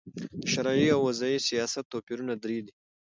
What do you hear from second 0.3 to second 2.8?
د شرعې او وضي سیاست توپیرونه درې دي.